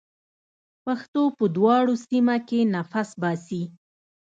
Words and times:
پښتو 0.83 1.23
په 1.37 1.45
دواړو 1.55 1.93
سیمه 2.07 2.37
کې 2.47 2.59
نفس 2.75 3.09
باسي. 3.21 3.63